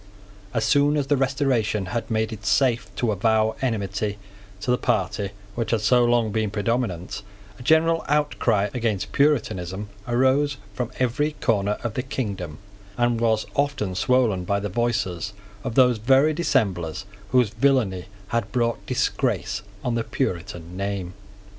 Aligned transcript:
As 0.51 0.65
soon 0.65 0.97
as 0.97 1.05
the 1.05 1.15
Restoration 1.15 1.85
had 1.93 2.09
made 2.09 2.33
it 2.33 2.43
safe 2.43 2.89
to 2.95 3.11
avow 3.11 3.55
enmity 3.61 4.17
to 4.61 4.71
the 4.71 4.77
party 4.79 5.29
which 5.53 5.69
had 5.69 5.81
so 5.81 6.03
long 6.03 6.31
been 6.31 6.49
predominant, 6.49 7.21
a 7.59 7.61
general 7.61 8.03
outcry 8.07 8.69
against 8.73 9.11
Puritanism 9.11 9.89
rose 10.07 10.57
from 10.73 10.89
every 10.97 11.33
corner 11.33 11.77
of 11.83 11.93
the 11.93 12.01
kingdom, 12.01 12.57
and 12.97 13.21
was 13.21 13.45
often 13.53 13.93
swollen 13.93 14.43
by 14.43 14.59
the 14.59 14.69
voices 14.69 15.33
of 15.63 15.75
those 15.75 15.99
very 15.99 16.33
dissemblers 16.33 17.05
whose 17.29 17.51
villany 17.51 18.05
had 18.29 18.51
brought 18.51 18.83
disgrace 18.87 19.61
on 19.83 19.93
the 19.93 20.03
Puritan 20.03 20.75
name. 20.75 21.13